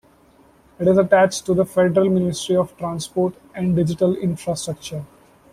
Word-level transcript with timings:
It 0.79 0.87
is 0.87 0.97
attached 0.97 1.45
to 1.45 1.53
the 1.53 1.63
Federal 1.63 2.09
Ministry 2.09 2.55
of 2.55 2.75
Transport 2.75 3.35
and 3.53 3.75
Digital 3.75 4.15
Infrastructure. 4.15 5.05